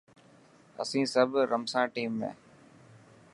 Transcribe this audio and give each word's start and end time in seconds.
اسين 0.83 1.05
سب 1.13 1.29
رمسان 1.51 1.85
ٽيم 1.97 2.11
۾. 2.27 2.31